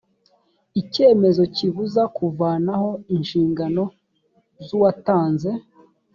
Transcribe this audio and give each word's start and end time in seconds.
icyemezo 0.81 1.41
kibuza 1.55 2.03
kuvanaho 2.17 2.89
inshingano 3.15 3.83
z 4.65 4.67
uwatanze 4.75 5.49